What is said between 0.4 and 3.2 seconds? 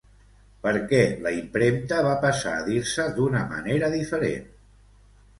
Per què la impremta va passar a dir-se